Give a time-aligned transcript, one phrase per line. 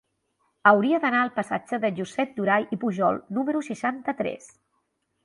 [0.69, 4.49] Hauria d'anar al passatge de Josep Durall i Pujol número seixanta-tres.